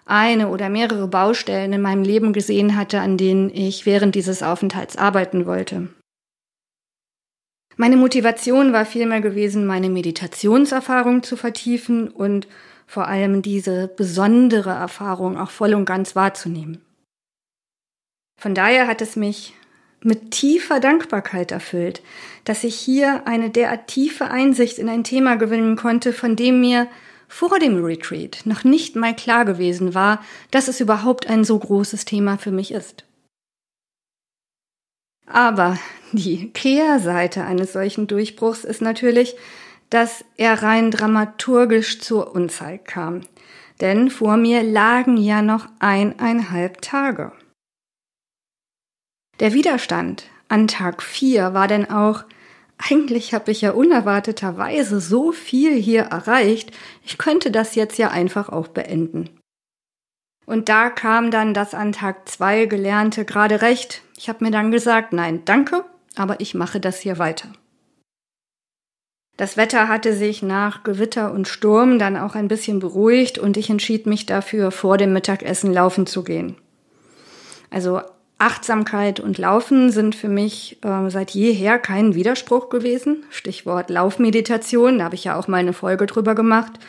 eine 0.06 0.50
oder 0.50 0.70
mehrere 0.70 1.08
Baustellen 1.08 1.72
in 1.74 1.82
meinem 1.82 2.04
Leben 2.04 2.34
gesehen 2.34 2.76
hatte, 2.76 3.00
an 3.00 3.18
denen 3.18 3.50
ich 3.50 3.86
während 3.86 4.16
dieses 4.16 4.42
Aufenthalts 4.42 4.98
arbeiten 4.98 5.46
wollte. 5.46 5.90
Meine 7.78 7.96
Motivation 7.96 8.74
war 8.74 8.86
vielmehr 8.86 9.22
gewesen, 9.22 9.66
meine 9.66 9.90
Meditationserfahrung 9.90 11.24
zu 11.24 11.38
vertiefen 11.38 12.10
und 12.10 12.48
vor 12.88 13.08
allem 13.08 13.42
diese 13.42 13.88
besondere 13.88 14.72
Erfahrung 14.72 15.38
auch 15.38 15.52
voll 15.52 15.76
und 15.76 15.86
ganz 15.86 16.16
wahrzunehmen. 16.16 16.82
Von 18.42 18.56
daher 18.56 18.88
hat 18.88 19.02
es 19.02 19.16
mich 19.16 19.54
mit 20.02 20.32
tiefer 20.32 20.80
Dankbarkeit 20.80 21.52
erfüllt, 21.52 22.02
dass 22.46 22.64
ich 22.64 22.76
hier 22.76 23.28
eine 23.28 23.50
derart 23.50 23.88
tiefe 23.88 24.26
Einsicht 24.32 24.80
in 24.80 24.90
ein 24.90 25.04
Thema 25.04 25.36
gewinnen 25.36 25.76
konnte, 25.76 26.14
von 26.14 26.36
dem 26.36 26.62
mir 26.62 26.88
vor 27.30 27.60
dem 27.60 27.82
Retreat 27.82 28.42
noch 28.46 28.66
nicht 28.66 28.98
mal 28.98 29.16
klar 29.16 29.46
gewesen 29.46 29.94
war, 29.94 30.22
dass 30.52 30.68
es 30.68 30.82
überhaupt 30.82 31.28
ein 31.28 31.46
so 31.46 31.58
großes 31.58 32.04
Thema 32.04 32.38
für 32.38 32.52
mich 32.52 32.72
ist. 32.72 33.06
Aber 35.28 35.78
die 36.12 36.50
Kehrseite 36.50 37.46
eines 37.46 37.72
solchen 37.72 38.08
Durchbruchs 38.08 38.64
ist 38.64 38.82
natürlich, 38.82 39.36
dass 39.92 40.26
er 40.38 40.64
rein 40.64 40.90
dramaturgisch 40.92 42.00
zur 42.02 42.34
Unzeit 42.34 42.86
kam. 42.86 43.22
Denn 43.80 44.10
vor 44.10 44.36
mir 44.36 44.64
lagen 44.64 45.16
ja 45.16 45.42
noch 45.42 45.68
eineinhalb 45.80 46.82
Tage. 46.82 47.32
Der 49.40 49.54
Widerstand 49.54 50.26
an 50.50 50.68
Tag 50.68 51.02
4 51.02 51.54
war 51.54 51.68
denn 51.68 51.90
auch, 51.90 52.26
eigentlich 52.80 53.34
habe 53.34 53.52
ich 53.52 53.62
ja 53.62 53.72
unerwarteterweise 53.72 55.00
so 55.00 55.32
viel 55.32 55.76
hier 55.76 56.04
erreicht, 56.04 56.72
ich 57.06 57.18
könnte 57.18 57.52
das 57.52 57.76
jetzt 57.76 57.98
ja 57.98 58.10
einfach 58.10 58.50
auch 58.50 58.70
beenden. 58.70 59.30
Und 60.46 60.70
da 60.70 60.90
kam 60.90 61.30
dann 61.30 61.54
das 61.54 61.76
an 61.76 61.92
Tag 61.92 62.28
2 62.28 62.66
gelernte 62.66 63.26
gerade 63.26 63.62
recht. 63.62 64.02
Ich 64.18 64.30
habe 64.30 64.44
mir 64.44 64.52
dann 64.52 64.72
gesagt, 64.72 65.14
nein, 65.14 65.44
danke, 65.46 65.86
aber 66.16 66.40
ich 66.40 66.56
mache 66.56 66.80
das 66.80 67.00
hier 67.00 67.20
weiter. 67.20 67.50
Das 69.38 69.58
Wetter 69.58 69.88
hatte 69.88 70.14
sich 70.14 70.42
nach 70.42 70.84
Gewitter 70.84 71.32
und 71.32 71.48
Sturm 71.48 72.00
dann 72.00 72.18
auch 72.18 72.36
ein 72.36 72.48
bisschen 72.48 72.80
beruhigt 72.80 73.38
und 73.38 73.58
ich 73.58 73.70
entschied 73.70 74.06
mich 74.06 74.26
dafür, 74.26 74.72
vor 74.72 74.98
dem 74.98 75.14
Mittagessen 75.14 75.72
laufen 75.72 76.08
zu 76.08 76.24
gehen. 76.24 76.58
Also 77.70 78.02
Achtsamkeit 78.40 79.20
und 79.20 79.38
Laufen 79.38 79.92
sind 79.92 80.16
für 80.16 80.30
mich 80.30 80.80
äh, 80.84 81.10
seit 81.10 81.32
jeher 81.32 81.78
kein 81.78 82.16
Widerspruch 82.16 82.70
gewesen. 82.70 83.26
Stichwort 83.30 83.90
Laufmeditation, 83.90 85.00
da 85.00 85.06
habe 85.06 85.16
ich 85.16 85.26
ja 85.26 85.38
auch 85.38 85.50
mal 85.50 85.58
eine 85.58 85.74
Folge 85.74 86.06
drüber 86.06 86.36
gemacht. 86.36 86.80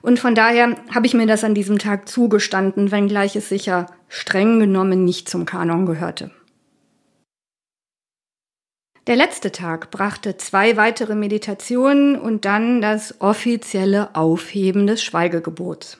Und 0.00 0.18
von 0.18 0.34
daher 0.34 0.76
habe 0.94 1.06
ich 1.06 1.12
mir 1.12 1.26
das 1.26 1.44
an 1.44 1.54
diesem 1.54 1.78
Tag 1.78 2.08
zugestanden, 2.08 2.90
wenngleich 2.90 3.36
es 3.36 3.50
sicher 3.50 3.86
streng 4.08 4.60
genommen 4.60 5.04
nicht 5.04 5.28
zum 5.28 5.44
Kanon 5.44 5.84
gehörte. 5.84 6.30
Der 9.06 9.16
letzte 9.16 9.52
Tag 9.52 9.90
brachte 9.90 10.36
zwei 10.36 10.76
weitere 10.76 11.14
Meditationen 11.14 12.18
und 12.18 12.44
dann 12.44 12.80
das 12.80 13.20
offizielle 13.20 14.14
Aufheben 14.14 14.86
des 14.86 15.02
Schweigegebots. 15.02 15.98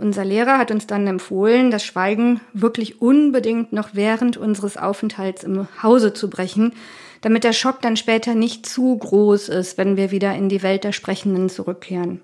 Unser 0.00 0.24
Lehrer 0.24 0.56
hat 0.56 0.70
uns 0.70 0.86
dann 0.86 1.06
empfohlen, 1.06 1.70
das 1.70 1.84
Schweigen 1.84 2.40
wirklich 2.54 3.02
unbedingt 3.02 3.74
noch 3.74 3.90
während 3.92 4.38
unseres 4.38 4.78
Aufenthalts 4.78 5.44
im 5.44 5.68
Hause 5.82 6.14
zu 6.14 6.30
brechen, 6.30 6.72
damit 7.20 7.44
der 7.44 7.52
Schock 7.52 7.82
dann 7.82 7.98
später 7.98 8.34
nicht 8.34 8.64
zu 8.64 8.96
groß 8.96 9.50
ist, 9.50 9.76
wenn 9.76 9.98
wir 9.98 10.10
wieder 10.10 10.34
in 10.34 10.48
die 10.48 10.62
Welt 10.62 10.84
der 10.84 10.92
Sprechenden 10.92 11.50
zurückkehren. 11.50 12.22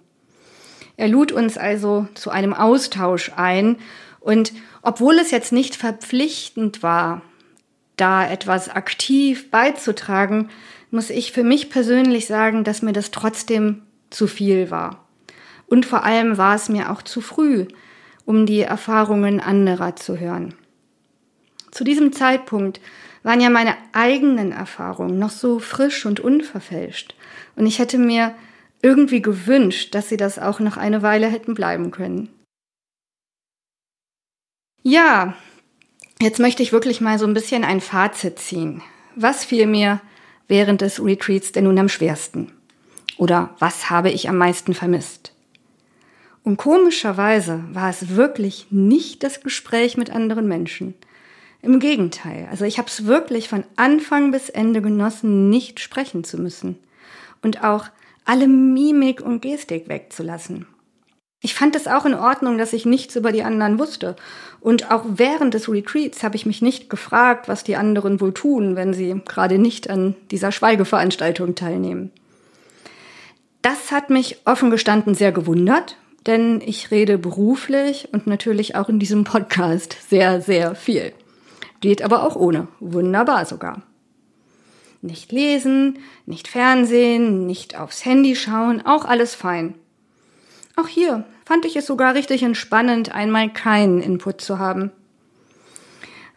Er 0.96 1.08
lud 1.08 1.32
uns 1.32 1.58
also 1.58 2.08
zu 2.14 2.30
einem 2.30 2.54
Austausch 2.54 3.32
ein 3.36 3.76
und 4.20 4.54
obwohl 4.80 5.18
es 5.18 5.30
jetzt 5.30 5.52
nicht 5.52 5.76
verpflichtend 5.76 6.82
war, 6.82 7.20
da 7.96 8.26
etwas 8.26 8.70
aktiv 8.70 9.50
beizutragen, 9.50 10.48
muss 10.90 11.10
ich 11.10 11.30
für 11.30 11.44
mich 11.44 11.68
persönlich 11.68 12.26
sagen, 12.26 12.64
dass 12.64 12.80
mir 12.80 12.94
das 12.94 13.10
trotzdem 13.10 13.82
zu 14.08 14.26
viel 14.26 14.70
war. 14.70 15.05
Und 15.66 15.86
vor 15.86 16.04
allem 16.04 16.38
war 16.38 16.54
es 16.54 16.68
mir 16.68 16.90
auch 16.90 17.02
zu 17.02 17.20
früh, 17.20 17.66
um 18.24 18.46
die 18.46 18.60
Erfahrungen 18.60 19.40
anderer 19.40 19.96
zu 19.96 20.18
hören. 20.18 20.54
Zu 21.70 21.84
diesem 21.84 22.12
Zeitpunkt 22.12 22.80
waren 23.22 23.40
ja 23.40 23.50
meine 23.50 23.76
eigenen 23.92 24.52
Erfahrungen 24.52 25.18
noch 25.18 25.30
so 25.30 25.58
frisch 25.58 26.06
und 26.06 26.20
unverfälscht. 26.20 27.14
Und 27.56 27.66
ich 27.66 27.78
hätte 27.78 27.98
mir 27.98 28.34
irgendwie 28.82 29.20
gewünscht, 29.20 29.94
dass 29.94 30.08
sie 30.08 30.16
das 30.16 30.38
auch 30.38 30.60
noch 30.60 30.76
eine 30.76 31.02
Weile 31.02 31.26
hätten 31.26 31.54
bleiben 31.54 31.90
können. 31.90 32.28
Ja, 34.82 35.34
jetzt 36.20 36.38
möchte 36.38 36.62
ich 36.62 36.72
wirklich 36.72 37.00
mal 37.00 37.18
so 37.18 37.26
ein 37.26 37.34
bisschen 37.34 37.64
ein 37.64 37.80
Fazit 37.80 38.38
ziehen. 38.38 38.82
Was 39.16 39.44
fiel 39.44 39.66
mir 39.66 40.00
während 40.46 40.80
des 40.80 41.04
Retreats 41.04 41.52
denn 41.52 41.64
nun 41.64 41.78
am 41.78 41.88
schwersten? 41.88 42.52
Oder 43.18 43.56
was 43.58 43.90
habe 43.90 44.10
ich 44.10 44.28
am 44.28 44.38
meisten 44.38 44.74
vermisst? 44.74 45.35
Und 46.46 46.58
komischerweise 46.58 47.64
war 47.72 47.90
es 47.90 48.14
wirklich 48.14 48.68
nicht 48.70 49.24
das 49.24 49.40
Gespräch 49.40 49.96
mit 49.96 50.10
anderen 50.10 50.46
Menschen. 50.46 50.94
Im 51.60 51.80
Gegenteil, 51.80 52.46
also 52.48 52.64
ich 52.64 52.78
habe 52.78 52.86
es 52.86 53.04
wirklich 53.04 53.48
von 53.48 53.64
Anfang 53.74 54.30
bis 54.30 54.48
Ende 54.48 54.80
genossen, 54.80 55.50
nicht 55.50 55.80
sprechen 55.80 56.22
zu 56.22 56.40
müssen 56.40 56.78
und 57.42 57.64
auch 57.64 57.86
alle 58.24 58.46
Mimik 58.46 59.20
und 59.20 59.42
Gestik 59.42 59.88
wegzulassen. 59.88 60.66
Ich 61.40 61.56
fand 61.56 61.74
es 61.74 61.88
auch 61.88 62.06
in 62.06 62.14
Ordnung, 62.14 62.58
dass 62.58 62.72
ich 62.72 62.86
nichts 62.86 63.16
über 63.16 63.32
die 63.32 63.42
anderen 63.42 63.80
wusste. 63.80 64.14
Und 64.60 64.92
auch 64.92 65.02
während 65.04 65.52
des 65.52 65.68
Retreats 65.68 66.22
habe 66.22 66.36
ich 66.36 66.46
mich 66.46 66.62
nicht 66.62 66.88
gefragt, 66.88 67.48
was 67.48 67.64
die 67.64 67.74
anderen 67.74 68.20
wohl 68.20 68.32
tun, 68.32 68.76
wenn 68.76 68.94
sie 68.94 69.20
gerade 69.26 69.58
nicht 69.58 69.90
an 69.90 70.14
dieser 70.30 70.52
Schweigeveranstaltung 70.52 71.56
teilnehmen. 71.56 72.12
Das 73.62 73.90
hat 73.90 74.10
mich 74.10 74.38
offen 74.44 74.70
gestanden 74.70 75.16
sehr 75.16 75.32
gewundert, 75.32 75.96
denn 76.26 76.60
ich 76.64 76.90
rede 76.90 77.18
beruflich 77.18 78.08
und 78.12 78.26
natürlich 78.26 78.74
auch 78.74 78.88
in 78.88 78.98
diesem 78.98 79.24
Podcast 79.24 79.96
sehr, 80.08 80.40
sehr 80.40 80.74
viel. 80.74 81.12
Geht 81.80 82.02
aber 82.02 82.22
auch 82.24 82.36
ohne. 82.36 82.68
Wunderbar 82.80 83.46
sogar. 83.46 83.82
Nicht 85.02 85.30
lesen, 85.30 85.98
nicht 86.24 86.48
Fernsehen, 86.48 87.46
nicht 87.46 87.78
aufs 87.78 88.04
Handy 88.04 88.34
schauen, 88.34 88.84
auch 88.84 89.04
alles 89.04 89.34
fein. 89.34 89.74
Auch 90.74 90.88
hier 90.88 91.24
fand 91.44 91.64
ich 91.64 91.76
es 91.76 91.86
sogar 91.86 92.14
richtig 92.14 92.42
entspannend, 92.42 93.14
einmal 93.14 93.52
keinen 93.52 94.02
Input 94.02 94.40
zu 94.40 94.58
haben. 94.58 94.90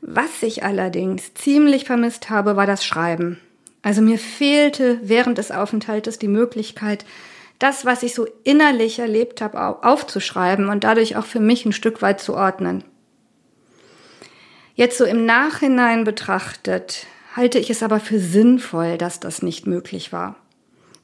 Was 0.02 0.44
ich 0.44 0.64
allerdings 0.64 1.34
ziemlich 1.34 1.86
vermisst 1.86 2.30
habe, 2.30 2.56
war 2.56 2.66
das 2.66 2.86
Schreiben. 2.86 3.40
Also 3.82 4.02
mir 4.02 4.18
fehlte 4.18 5.00
während 5.04 5.38
des 5.38 5.52
Aufenthaltes 5.52 6.20
die 6.20 6.28
Möglichkeit, 6.28 7.06
das, 7.60 7.86
was 7.86 8.04
ich 8.04 8.16
so 8.16 8.26
innerlich 8.44 9.00
erlebt 9.00 9.42
habe, 9.42 9.84
aufzuschreiben 9.84 10.70
und 10.70 10.86
dadurch 10.86 11.18
auch 11.18 11.26
für 11.26 11.42
mich 11.42 11.66
ein 11.66 11.74
Stück 11.74 12.02
weit 12.02 12.22
zu 12.22 12.34
ordnen. 12.34 12.84
Jetzt 14.76 14.98
so 14.98 15.04
im 15.04 15.26
Nachhinein 15.26 16.06
betrachtet, 16.06 17.06
halte 17.36 17.60
ich 17.60 17.70
es 17.70 17.84
aber 17.84 18.00
für 18.00 18.20
sinnvoll, 18.20 18.98
dass 18.98 19.20
das 19.20 19.42
nicht 19.42 19.68
möglich 19.68 20.14
war. 20.14 20.38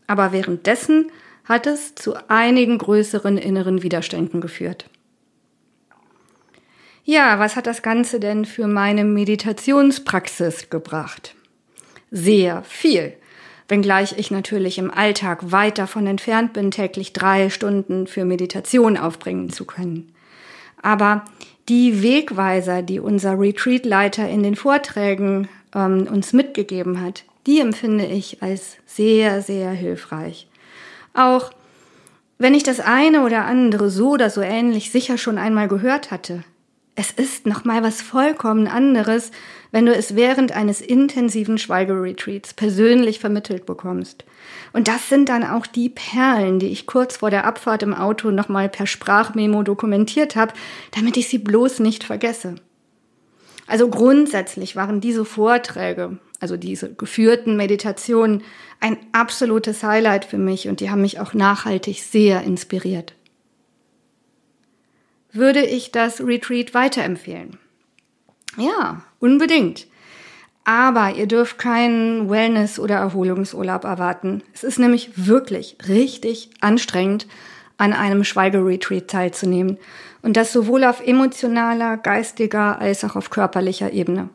Aber 0.07 0.31
währenddessen 0.31 1.11
hat 1.43 1.67
es 1.67 1.93
zu 1.93 2.15
einigen 2.29 2.77
größeren 2.77 3.37
inneren 3.37 3.83
Widerständen 3.83 4.39
geführt. 4.39 4.89
Ja, 7.03 7.37
was 7.37 7.55
hat 7.55 7.67
das 7.67 7.81
Ganze 7.81 8.19
denn 8.19 8.45
für 8.45 8.67
meine 8.67 9.03
Meditationspraxis 9.03 10.69
gebracht? 10.69 11.35
Sehr 12.09 12.63
viel 12.63 13.17
wenngleich 13.67 14.17
ich 14.17 14.31
natürlich 14.31 14.77
im 14.77 14.91
Alltag 14.91 15.51
weit 15.51 15.77
davon 15.77 16.07
entfernt 16.07 16.53
bin, 16.53 16.71
täglich 16.71 17.13
drei 17.13 17.49
Stunden 17.49 18.07
für 18.07 18.25
Meditation 18.25 18.97
aufbringen 18.97 19.51
zu 19.51 19.65
können. 19.65 20.13
Aber 20.81 21.25
die 21.67 22.03
Wegweiser, 22.03 22.81
die 22.81 22.99
unser 22.99 23.39
Retreatleiter 23.39 24.29
in 24.29 24.43
den 24.43 24.55
Vorträgen 24.55 25.49
ähm, 25.73 26.07
uns 26.11 26.31
mitgegeben 26.33 27.01
hat, 27.01 27.23
die 27.47 27.59
empfinde 27.59 28.05
ich 28.05 28.41
als 28.41 28.77
sehr, 28.85 29.41
sehr 29.41 29.71
hilfreich. 29.71 30.47
Auch 31.13 31.51
wenn 32.37 32.53
ich 32.53 32.63
das 32.63 32.79
eine 32.79 33.23
oder 33.23 33.45
andere 33.45 33.89
so 33.89 34.11
oder 34.11 34.29
so 34.29 34.41
ähnlich 34.41 34.91
sicher 34.91 35.17
schon 35.17 35.37
einmal 35.37 35.67
gehört 35.67 36.11
hatte, 36.11 36.43
es 36.95 37.11
ist 37.11 37.45
noch 37.45 37.65
mal 37.65 37.83
was 37.83 38.01
vollkommen 38.01 38.67
anderes, 38.67 39.31
wenn 39.71 39.85
du 39.85 39.93
es 39.93 40.15
während 40.15 40.53
eines 40.53 40.79
intensiven 40.79 41.57
Schweigeretreats 41.57 42.53
persönlich 42.53 43.19
vermittelt 43.19 43.65
bekommst. 43.65 44.23
Und 44.71 44.87
das 44.87 45.09
sind 45.09 45.27
dann 45.27 45.43
auch 45.43 45.67
die 45.67 45.89
Perlen, 45.89 46.59
die 46.59 46.69
ich 46.69 46.85
kurz 46.85 47.17
vor 47.17 47.29
der 47.29 47.45
Abfahrt 47.45 47.83
im 47.83 47.93
Auto 47.93 48.31
noch 48.31 48.47
mal 48.47 48.69
per 48.69 48.87
Sprachmemo 48.87 49.63
dokumentiert 49.63 50.37
habe, 50.37 50.53
damit 50.91 51.17
ich 51.17 51.27
sie 51.27 51.37
bloß 51.37 51.79
nicht 51.79 52.05
vergesse. 52.05 52.55
Also 53.67 53.89
grundsätzlich 53.89 54.77
waren 54.77 55.01
diese 55.01 55.25
Vorträge, 55.25 56.19
also 56.39 56.55
diese 56.55 56.93
geführten 56.93 57.57
Meditationen, 57.57 58.43
ein 58.79 58.97
absolutes 59.11 59.83
Highlight 59.83 60.23
für 60.23 60.37
mich 60.37 60.69
und 60.69 60.79
die 60.79 60.89
haben 60.89 61.01
mich 61.01 61.19
auch 61.19 61.33
nachhaltig 61.33 62.03
sehr 62.03 62.43
inspiriert 62.43 63.15
würde 65.35 65.65
ich 65.65 65.91
das 65.91 66.21
Retreat 66.21 66.73
weiterempfehlen. 66.73 67.57
Ja, 68.57 69.03
unbedingt. 69.19 69.87
Aber 70.63 71.13
ihr 71.13 71.27
dürft 71.27 71.59
keinen 71.59 72.29
Wellness- 72.29 72.79
oder 72.79 72.95
Erholungsurlaub 72.95 73.83
erwarten. 73.83 74.41
Es 74.53 74.63
ist 74.63 74.79
nämlich 74.79 75.11
wirklich 75.27 75.77
richtig 75.87 76.49
anstrengend, 76.59 77.27
an 77.77 77.93
einem 77.93 78.23
Schweigeretreat 78.23 79.07
teilzunehmen. 79.07 79.77
Und 80.21 80.37
das 80.37 80.51
sowohl 80.51 80.83
auf 80.85 81.05
emotionaler, 81.05 81.97
geistiger 81.97 82.79
als 82.79 83.03
auch 83.03 83.15
auf 83.15 83.29
körperlicher 83.29 83.91
Ebene. 83.91 84.29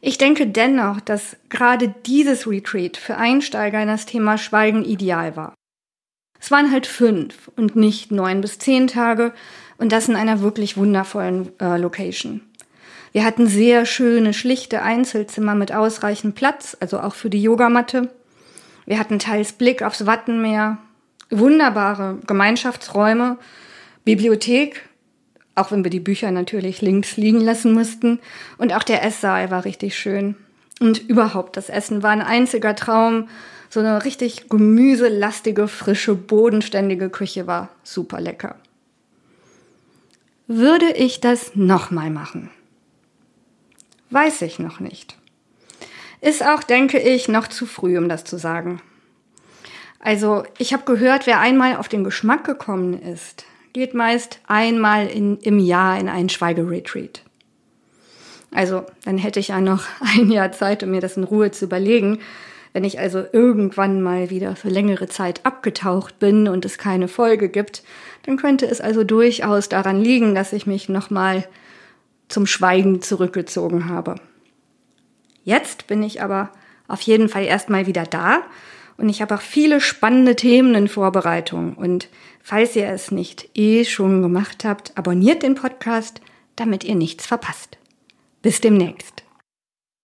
Ich 0.00 0.18
denke 0.18 0.46
dennoch, 0.46 1.00
dass 1.00 1.36
gerade 1.48 1.92
dieses 2.06 2.46
Retreat 2.46 2.98
für 2.98 3.16
Einsteiger 3.16 3.80
in 3.80 3.88
das 3.88 4.06
Thema 4.06 4.36
Schweigen 4.36 4.84
ideal 4.84 5.34
war. 5.34 5.54
Es 6.44 6.50
waren 6.50 6.70
halt 6.70 6.86
fünf 6.86 7.50
und 7.56 7.74
nicht 7.74 8.12
neun 8.12 8.42
bis 8.42 8.58
zehn 8.58 8.86
Tage 8.86 9.32
und 9.78 9.92
das 9.92 10.10
in 10.10 10.14
einer 10.14 10.42
wirklich 10.42 10.76
wundervollen 10.76 11.48
äh, 11.58 11.78
Location. 11.78 12.42
Wir 13.12 13.24
hatten 13.24 13.46
sehr 13.46 13.86
schöne, 13.86 14.34
schlichte 14.34 14.82
Einzelzimmer 14.82 15.54
mit 15.54 15.72
ausreichend 15.72 16.34
Platz, 16.34 16.76
also 16.80 17.00
auch 17.00 17.14
für 17.14 17.30
die 17.30 17.42
Yogamatte. 17.42 18.10
Wir 18.84 18.98
hatten 18.98 19.18
teils 19.18 19.54
Blick 19.54 19.82
aufs 19.82 20.04
Wattenmeer, 20.04 20.76
wunderbare 21.30 22.18
Gemeinschaftsräume, 22.26 23.38
Bibliothek, 24.04 24.86
auch 25.54 25.70
wenn 25.70 25.82
wir 25.82 25.90
die 25.90 25.98
Bücher 25.98 26.30
natürlich 26.30 26.82
links 26.82 27.16
liegen 27.16 27.40
lassen 27.40 27.72
mussten. 27.72 28.20
Und 28.58 28.74
auch 28.74 28.82
der 28.82 29.02
Esssaal 29.02 29.50
war 29.50 29.64
richtig 29.64 29.96
schön. 29.96 30.36
Und 30.78 31.08
überhaupt, 31.08 31.56
das 31.56 31.70
Essen 31.70 32.02
war 32.02 32.10
ein 32.10 32.20
einziger 32.20 32.76
Traum 32.76 33.28
so 33.74 33.80
eine 33.80 34.04
richtig 34.04 34.48
gemüselastige, 34.48 35.66
frische, 35.66 36.14
bodenständige 36.14 37.10
Küche 37.10 37.48
war 37.48 37.70
super 37.82 38.20
lecker. 38.20 38.54
Würde 40.46 40.92
ich 40.92 41.20
das 41.20 41.56
nochmal 41.56 42.10
machen? 42.10 42.50
Weiß 44.10 44.42
ich 44.42 44.60
noch 44.60 44.78
nicht. 44.78 45.16
Ist 46.20 46.46
auch, 46.46 46.62
denke 46.62 47.00
ich, 47.00 47.26
noch 47.26 47.48
zu 47.48 47.66
früh, 47.66 47.98
um 47.98 48.08
das 48.08 48.22
zu 48.22 48.38
sagen. 48.38 48.80
Also, 49.98 50.44
ich 50.58 50.72
habe 50.72 50.84
gehört, 50.84 51.26
wer 51.26 51.40
einmal 51.40 51.76
auf 51.76 51.88
den 51.88 52.04
Geschmack 52.04 52.44
gekommen 52.44 53.02
ist, 53.02 53.44
geht 53.72 53.92
meist 53.92 54.38
einmal 54.46 55.08
in, 55.08 55.38
im 55.38 55.58
Jahr 55.58 55.98
in 55.98 56.08
einen 56.08 56.28
Schweigeretreat. 56.28 57.22
Also, 58.52 58.86
dann 59.04 59.18
hätte 59.18 59.40
ich 59.40 59.48
ja 59.48 59.60
noch 59.60 59.82
ein 60.00 60.30
Jahr 60.30 60.52
Zeit, 60.52 60.84
um 60.84 60.92
mir 60.92 61.00
das 61.00 61.16
in 61.16 61.24
Ruhe 61.24 61.50
zu 61.50 61.64
überlegen. 61.64 62.20
Wenn 62.74 62.84
ich 62.84 62.98
also 62.98 63.24
irgendwann 63.32 64.02
mal 64.02 64.30
wieder 64.30 64.56
für 64.56 64.68
längere 64.68 65.06
Zeit 65.06 65.46
abgetaucht 65.46 66.18
bin 66.18 66.48
und 66.48 66.64
es 66.64 66.76
keine 66.76 67.06
Folge 67.08 67.48
gibt, 67.48 67.84
dann 68.26 68.36
könnte 68.36 68.66
es 68.66 68.80
also 68.80 69.04
durchaus 69.04 69.68
daran 69.68 70.00
liegen, 70.02 70.34
dass 70.34 70.52
ich 70.52 70.66
mich 70.66 70.88
nochmal 70.88 71.46
zum 72.28 72.46
Schweigen 72.46 73.00
zurückgezogen 73.00 73.88
habe. 73.88 74.16
Jetzt 75.44 75.86
bin 75.86 76.02
ich 76.02 76.20
aber 76.20 76.50
auf 76.88 77.00
jeden 77.02 77.28
Fall 77.28 77.44
erstmal 77.44 77.86
wieder 77.86 78.04
da 78.04 78.42
und 78.96 79.08
ich 79.08 79.22
habe 79.22 79.34
auch 79.34 79.40
viele 79.40 79.80
spannende 79.80 80.36
Themen 80.36 80.74
in 80.74 80.88
Vorbereitung. 80.88 81.74
Und 81.74 82.08
falls 82.42 82.76
ihr 82.76 82.88
es 82.88 83.10
nicht 83.10 83.50
eh 83.54 83.84
schon 83.84 84.22
gemacht 84.22 84.64
habt, 84.64 84.96
abonniert 84.96 85.42
den 85.42 85.54
Podcast, 85.54 86.20
damit 86.56 86.84
ihr 86.84 86.94
nichts 86.94 87.26
verpasst. 87.26 87.78
Bis 88.42 88.60
demnächst. 88.60 89.23